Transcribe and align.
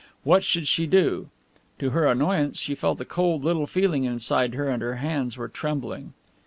What 0.23 0.43
should 0.43 0.67
she 0.67 0.87
do? 0.87 1.29
To 1.77 1.91
her 1.91 2.07
annoyance 2.07 2.57
she 2.59 2.73
felt 2.73 2.99
a 3.01 3.05
cold 3.05 3.43
little 3.43 3.67
feeling 3.67 4.03
inside 4.03 4.55
her 4.55 4.67
and 4.67 4.81
her 4.81 4.95
hands 4.95 5.37
were 5.37 5.47
trembling. 5.47 6.13